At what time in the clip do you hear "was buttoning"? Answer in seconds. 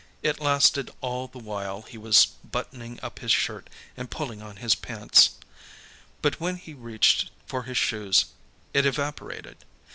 1.99-2.99